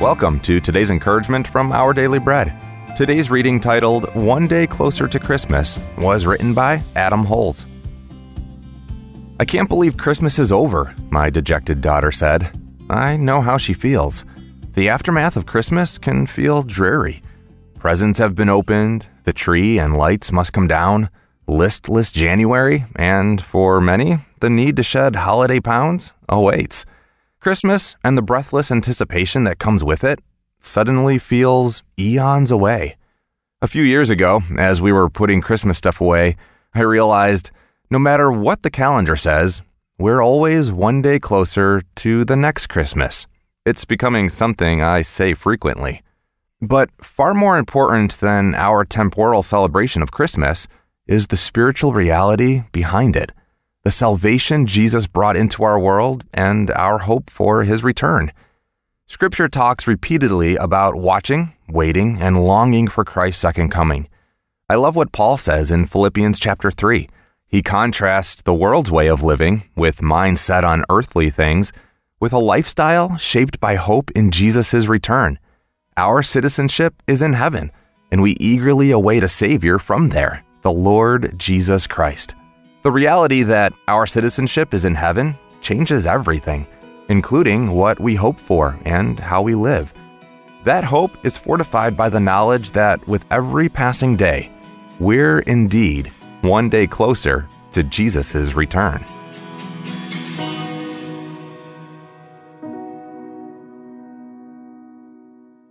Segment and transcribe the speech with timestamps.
[0.00, 2.56] Welcome to today's encouragement from Our Daily Bread.
[2.96, 7.66] Today's reading, titled One Day Closer to Christmas, was written by Adam Holes.
[9.40, 12.56] I can't believe Christmas is over, my dejected daughter said.
[12.88, 14.24] I know how she feels.
[14.74, 17.20] The aftermath of Christmas can feel dreary.
[17.80, 21.10] Presents have been opened, the tree and lights must come down,
[21.48, 26.86] listless January, and for many, the need to shed holiday pounds awaits.
[27.40, 30.18] Christmas and the breathless anticipation that comes with it
[30.58, 32.96] suddenly feels eons away.
[33.62, 36.36] A few years ago, as we were putting Christmas stuff away,
[36.74, 37.52] I realized
[37.92, 39.62] no matter what the calendar says,
[39.98, 43.28] we're always one day closer to the next Christmas.
[43.64, 46.02] It's becoming something I say frequently.
[46.60, 50.66] But far more important than our temporal celebration of Christmas
[51.06, 53.30] is the spiritual reality behind it
[53.88, 58.30] the salvation Jesus brought into our world, and our hope for his return.
[59.06, 64.06] Scripture talks repeatedly about watching, waiting, and longing for Christ's second coming.
[64.68, 67.08] I love what Paul says in Philippians chapter 3.
[67.46, 71.72] He contrasts the world's way of living, with mind set on earthly things,
[72.20, 75.38] with a lifestyle shaped by hope in Jesus' return.
[75.96, 77.72] Our citizenship is in heaven,
[78.12, 82.34] and we eagerly await a Savior from there, the Lord Jesus Christ.
[82.88, 86.66] The reality that our citizenship is in heaven changes everything,
[87.10, 89.92] including what we hope for and how we live.
[90.64, 94.50] That hope is fortified by the knowledge that with every passing day,
[94.98, 96.06] we're indeed
[96.40, 99.04] one day closer to Jesus' return.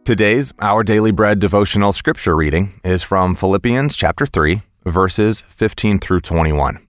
[0.06, 6.22] Today's Our Daily Bread devotional scripture reading is from Philippians chapter 3, verses 15 through
[6.22, 6.87] 21.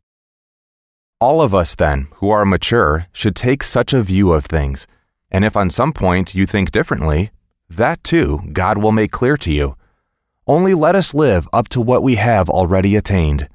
[1.21, 4.87] All of us, then, who are mature, should take such a view of things.
[5.33, 7.33] And if on some point you think differently,
[7.69, 9.77] that too God will make clear to you.
[10.47, 13.49] Only let us live up to what we have already attained.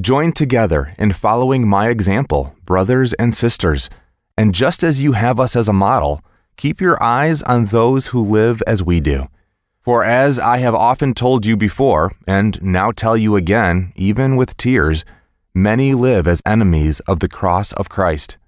[0.00, 3.88] Join together in following my example, brothers and sisters.
[4.36, 6.20] And just as you have us as a model,
[6.56, 9.28] keep your eyes on those who live as we do.
[9.82, 14.56] For as I have often told you before, and now tell you again, even with
[14.56, 15.04] tears,
[15.56, 18.38] many live as enemies of the cross of Christ.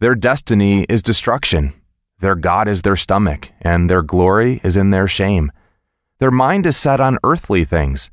[0.00, 1.72] Their destiny is destruction.
[2.18, 5.50] Their God is their stomach, and their glory is in their shame.
[6.18, 8.10] Their mind is set on earthly things,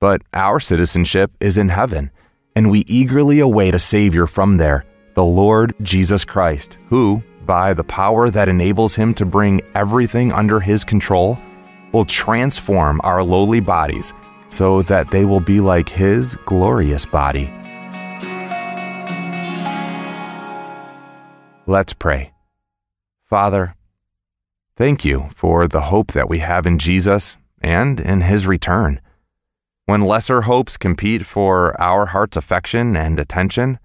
[0.00, 2.10] but our citizenship is in heaven,
[2.56, 7.84] and we eagerly await a Savior from there, the Lord Jesus Christ, who, by the
[7.84, 11.38] power that enables him to bring everything under his control,
[11.92, 14.14] will transform our lowly bodies
[14.48, 17.50] so that they will be like his glorious body.
[21.66, 22.32] Let's pray.
[23.24, 23.74] Father,
[24.74, 29.00] thank you for the hope that we have in Jesus and in his return.
[29.84, 33.78] When lesser hopes compete for our heart's affection and attention,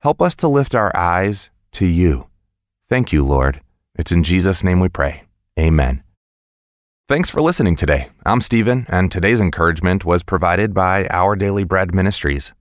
[0.00, 2.26] help us to lift our eyes to you.
[2.88, 3.60] Thank you, Lord.
[3.94, 5.22] It's in Jesus' name we pray.
[5.58, 6.02] Amen.
[7.08, 8.10] Thanks for listening today.
[8.24, 12.52] I'm Stephen, and today's encouragement was provided by Our Daily Bread Ministries.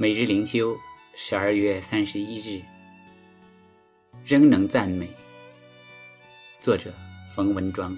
[0.00, 0.80] 每日灵修，
[1.14, 2.62] 十二月三十一日，
[4.24, 5.06] 仍能赞美。
[6.58, 6.90] 作者：
[7.28, 7.94] 冯文庄。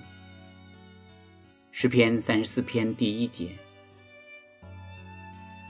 [1.71, 3.51] 诗篇三十四篇第一节，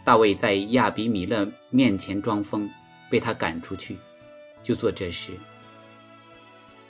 [0.03, 2.67] 大卫在亚比米勒面前装疯，
[3.11, 3.99] 被他赶出去，
[4.63, 5.39] 就做这事。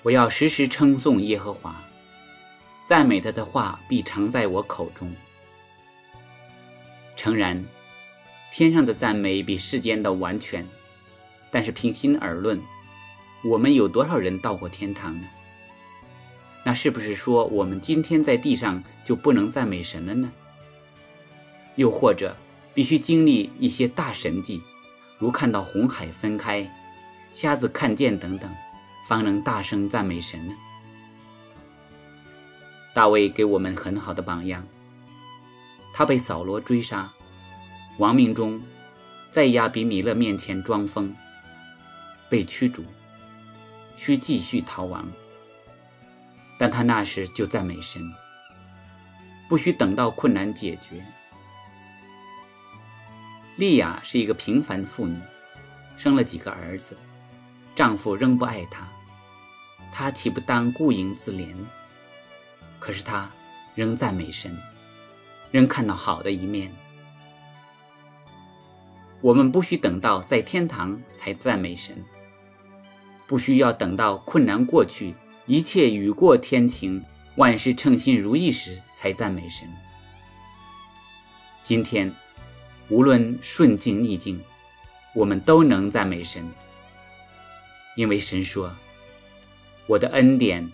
[0.05, 1.83] 我要时时称颂耶和华，
[2.79, 5.13] 赞美他的话必常在我口中。
[7.17, 7.61] 诚然。
[8.55, 10.69] 天上的赞美比世间的完全，
[11.51, 12.61] 但是平心而论，
[13.43, 15.27] 我们有多少人到过天堂呢？
[16.63, 20.31] 那是不是说我们今天在地上就不能赞美神了呢？
[21.77, 22.37] 又或者
[22.75, 24.63] 必须经历一些大神迹，
[25.19, 26.71] 如看到红海分开、
[27.33, 28.55] 瞎子看见等等，
[29.09, 30.55] 方能大声赞美神呢？
[32.93, 34.63] 大卫给我们很好的榜样，
[35.95, 37.11] 他被扫罗追杀。
[37.99, 38.61] 亡命中，
[39.31, 41.15] 在亚比米勒面前装疯，
[42.29, 42.85] 被驱逐，
[43.95, 45.11] 需继续逃亡。
[46.59, 48.03] 但他那时就赞美神，
[49.49, 51.05] 不需等到困难解决。
[53.57, 55.19] 莉亚是一个平凡妇女，
[55.97, 56.97] 生了几个儿子，
[57.75, 58.89] 丈夫仍不爱她，
[59.93, 61.55] 她岂不当顾影自怜？
[62.79, 63.31] 可是她
[63.75, 64.57] 仍赞美神，
[65.51, 66.75] 仍看到好的一面。
[69.23, 72.05] 我们不需等到在天堂才赞美神，
[73.27, 75.15] 不需要等到困难过去，
[75.47, 77.03] 一切雨过天晴，
[77.37, 79.67] 万事称心如意时才赞美神。
[81.63, 82.13] 今天。
[82.89, 84.39] 无论顺境逆境，
[85.15, 86.47] 我们都能赞美神，
[87.97, 88.77] 因为神说
[89.87, 90.71] ：“我的恩典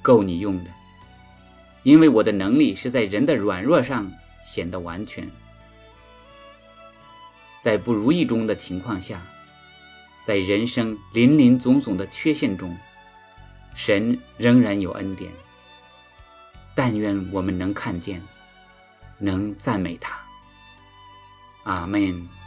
[0.00, 0.70] 够你用的，
[1.82, 4.10] 因为我的能力是在人的软弱上
[4.40, 5.28] 显得完全。”
[7.60, 9.20] 在不如意中的情况下，
[10.22, 12.76] 在人生林林总总的缺陷中，
[13.74, 15.30] 神仍然有恩典。
[16.74, 18.22] 但愿我们能看见，
[19.18, 20.16] 能赞美他。
[21.64, 22.37] 阿门。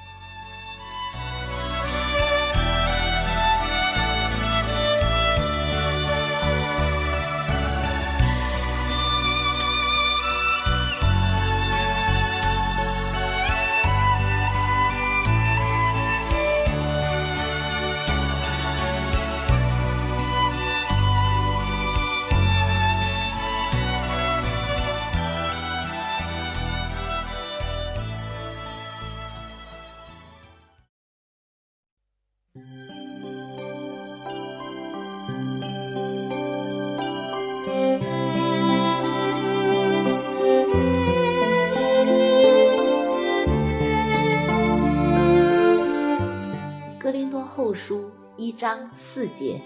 [48.41, 49.61] 一章四节，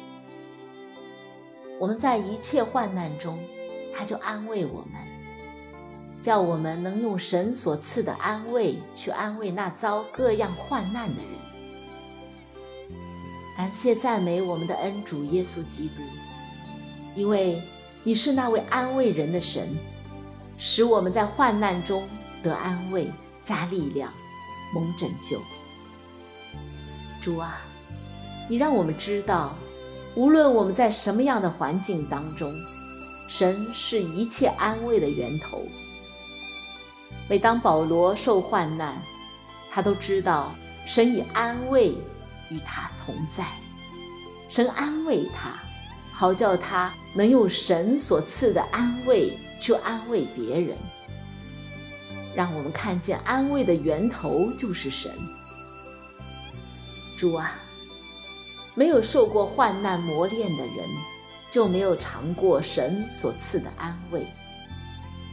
[1.79, 3.39] 我们在一切患难中，
[3.93, 5.01] 他就安慰我们，
[6.21, 11.31] 叫我们能用神所赐的安慰去安慰那遭各样患难的人。
[13.55, 16.01] 感谢赞美我们的恩主耶稣基督，
[17.15, 17.63] 因为
[18.03, 19.69] 你是那位安慰人的神，
[20.57, 22.05] 使我们在患难中
[22.43, 23.09] 得安慰、
[23.41, 24.13] 加力量、
[24.73, 25.39] 蒙拯救。
[27.21, 27.65] 主啊！
[28.47, 29.55] 你让我们知道，
[30.15, 32.53] 无论我们在什么样的环境当中，
[33.27, 35.67] 神是一切安慰的源头。
[37.27, 39.01] 每当保罗受患难，
[39.69, 40.55] 他都知道
[40.85, 41.95] 神以安慰
[42.51, 43.43] 与他同在。
[44.47, 45.59] 神安慰他，
[46.13, 50.77] 好叫他能用神所赐的安慰去安慰别人。
[52.35, 55.11] 让我们看见安慰的源头就是神。
[57.17, 57.59] 主啊！
[58.75, 60.87] 没有受过患难磨练的人，
[61.49, 64.21] 就没有尝过神所赐的安慰；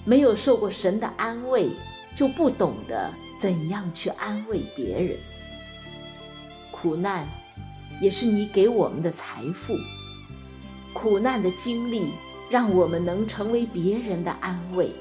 [0.05, 1.69] 没有受过神的安慰，
[2.15, 5.19] 就不懂得怎样去安慰别人。
[6.71, 7.27] 苦难
[8.01, 9.77] 也是你给我们的财富，
[10.93, 12.13] 苦难的经历
[12.49, 14.93] 让我们能成为别人的安慰。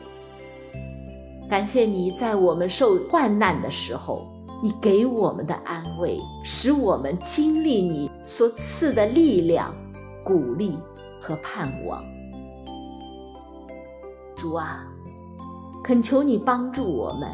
[1.48, 4.28] 感谢你在我们受患难的时候。
[4.64, 9.76] 你给我们的安慰，使我们经历你所赐的力量、
[10.24, 10.78] 鼓励
[11.20, 12.06] 和盼望。
[14.36, 14.88] 主啊，
[15.84, 17.28] 恳求你帮助我们，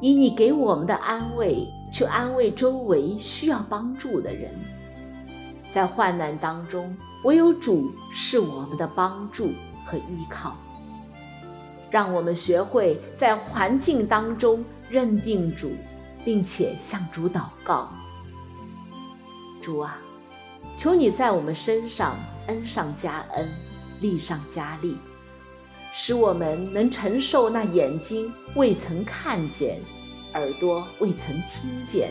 [0.00, 4.50] 以你给我们的安慰去安慰周围需要帮助的人。
[5.70, 9.50] 在患难当中，唯有主是我们的帮助
[9.84, 10.56] 和依靠。
[11.90, 15.70] 让我们学会在环境当中认定主。
[16.24, 17.92] 并且向主祷告，
[19.60, 19.98] 主啊，
[20.76, 23.50] 求你在我们身上恩上加恩，
[24.00, 24.96] 利上加利，
[25.92, 29.80] 使我们能承受那眼睛未曾看见、
[30.34, 32.10] 耳朵未曾听见、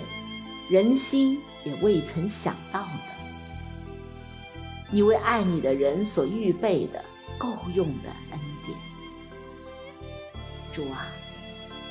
[0.70, 3.12] 人心也未曾想到的。
[4.90, 7.02] 你为爱你的人所预备的
[7.38, 8.78] 够用的恩典，
[10.70, 11.08] 主啊，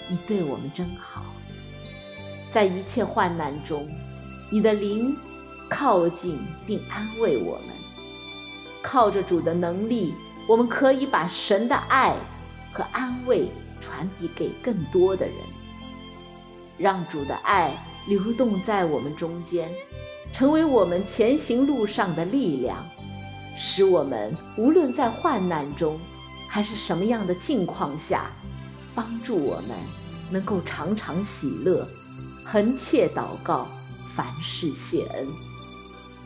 [0.06, 1.32] 你对我们真好。
[2.50, 3.88] 在一切患难中，
[4.50, 5.16] 你的灵
[5.68, 7.76] 靠近并安慰我们。
[8.82, 10.14] 靠着主的能力，
[10.48, 12.16] 我们可以把神的爱
[12.72, 15.36] 和安慰传递给更多的人，
[16.76, 17.72] 让主的爱
[18.08, 19.72] 流动在我们中间，
[20.32, 22.84] 成为我们前行路上的力量，
[23.54, 26.00] 使我们无论在患难中
[26.48, 28.32] 还是什么样的境况下，
[28.92, 29.76] 帮助我们
[30.30, 31.86] 能够常常喜乐。
[32.52, 33.68] 恒切祷告，
[34.08, 35.28] 凡事谢恩，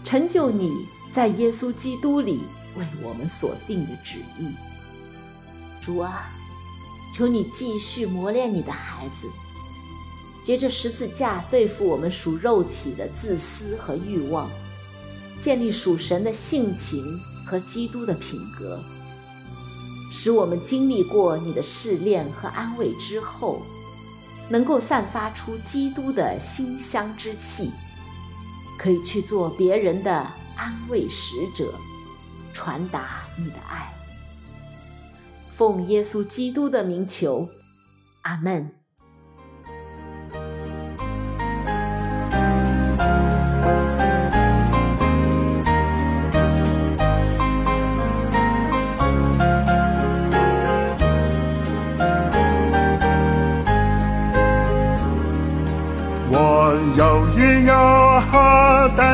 [0.03, 0.73] 成就你
[1.11, 2.41] 在耶稣基督里
[2.79, 4.55] 为我们所定的旨意。
[5.83, 6.33] 主啊，
[7.13, 9.29] 求你继续磨练你的孩子，
[10.43, 14.51] 借着十字架对付我们属肉体的自私和欲望，
[15.39, 17.05] 建立属神的性情
[17.45, 18.83] 和基督的品格，
[20.11, 23.61] 使我们经历过你的试炼和安慰之后，
[24.49, 27.73] 能够散发出基督的馨香之气，
[28.79, 30.13] 可以去做别人的
[30.57, 31.73] 安慰使者，
[32.53, 33.93] 传达你的爱。
[35.49, 37.49] 奉耶稣基督的名求，
[38.23, 38.84] 阿门。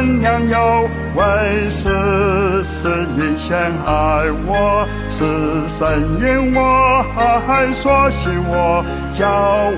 [0.01, 2.89] 有等羊有为是是
[3.19, 5.27] 以前爱我，是
[5.69, 7.05] 神因我
[7.47, 9.29] 爱所喜我，叫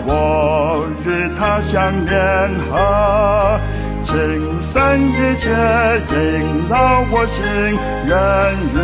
[0.07, 3.61] 我与他相联合。
[4.05, 4.15] 今
[4.61, 5.51] 生一切
[6.09, 7.43] 萦绕我心，
[8.07, 8.15] 愿
[8.75, 8.77] 与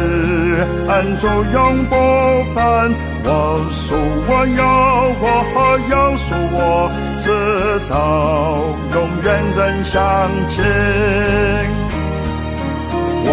[0.88, 1.95] 恩主永不
[2.52, 2.59] 分。
[3.25, 3.95] 我属
[4.26, 4.64] 我有，
[5.21, 5.25] 我
[5.88, 6.88] 有属我，
[7.28, 7.35] 直
[7.90, 8.56] 到
[8.94, 10.00] 永远人相
[10.49, 10.64] 亲。
[13.26, 13.30] 我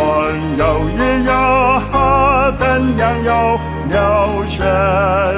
[0.57, 1.31] 有一有
[2.59, 2.61] 等
[2.97, 3.31] 羊有，
[3.89, 3.95] 了
[4.47, 4.59] 血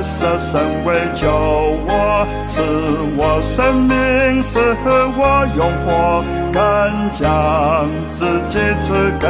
[0.01, 0.49] 舍身
[0.85, 1.29] 为救
[1.87, 2.63] 我，赐
[3.15, 4.59] 我生命，赐
[5.15, 6.57] 我永活，更
[7.11, 9.27] 将自己赐给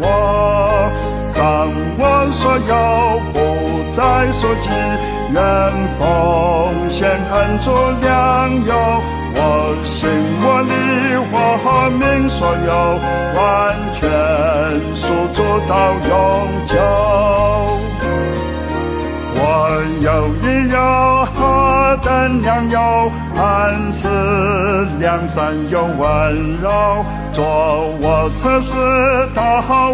[0.00, 0.92] 我，
[1.34, 1.66] 让
[1.98, 2.02] 我
[2.38, 3.59] 所有。
[3.92, 4.68] 在所及，
[5.32, 5.40] 愿
[5.98, 6.00] 奉
[6.88, 7.70] 献恩主
[8.00, 8.72] 良友，
[9.34, 9.38] 我
[9.84, 10.08] 心
[10.42, 10.72] 我力
[11.32, 11.34] 我
[11.98, 12.70] 命所有，
[13.36, 13.40] 完
[13.94, 14.00] 全
[14.94, 15.02] 属
[15.34, 15.72] 主到
[16.08, 16.10] 永
[16.66, 16.72] 久。
[19.42, 19.44] 我
[20.02, 20.06] 有
[20.42, 20.76] 一有
[21.34, 22.08] 何等
[22.42, 24.08] 良友，安慈
[24.98, 27.44] 良善又温柔，做
[28.00, 28.76] 我测试
[29.34, 29.40] 导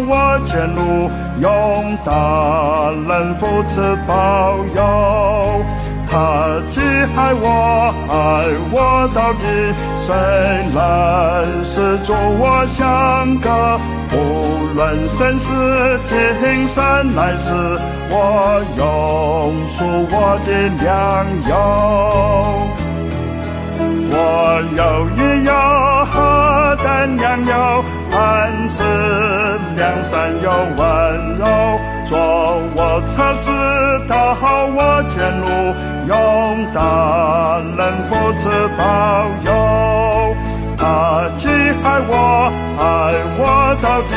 [0.07, 1.09] 我前路。
[1.39, 2.11] 用大
[3.07, 5.61] 能扶持保佑，
[6.09, 6.79] 他既
[7.15, 8.13] 爱我，爱
[8.71, 9.43] 我到底，
[9.97, 10.07] 谁
[10.73, 13.79] 能使助我相隔？
[14.09, 14.15] 无
[14.73, 15.51] 论生死
[16.05, 17.51] 今生来世，
[18.09, 18.81] 我永
[19.75, 20.15] 属我
[20.45, 20.49] 的
[20.81, 20.85] 良
[21.49, 21.51] 友。
[24.09, 24.15] 我
[24.77, 25.51] 有一有
[26.05, 26.15] 何
[26.83, 26.85] 等
[27.17, 27.51] 良友，
[28.11, 28.83] 恩赐
[29.75, 31.45] 良善又温柔，
[32.05, 32.17] 做
[32.75, 33.51] 我测试
[34.07, 34.35] 导
[34.75, 35.45] 我前路，
[36.07, 38.81] 用大能扶持保
[39.43, 40.35] 佑。
[40.77, 42.81] 他既爱我，爱
[43.37, 43.41] 我
[43.81, 44.13] 到底，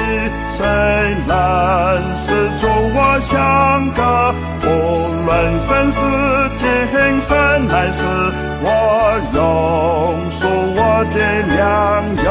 [0.60, 4.68] 生死中我相隔，无
[5.24, 5.98] 论生死
[6.58, 8.04] 今生来世，
[8.62, 8.68] 我
[9.34, 9.38] 永
[10.38, 10.40] 守
[10.76, 10.80] 我
[11.14, 11.16] 的
[11.56, 11.58] 良
[12.24, 12.28] 友。